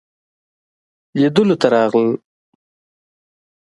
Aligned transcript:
لیدلو 1.19 1.55
ته 1.61 1.67
راغلل. 1.73 2.11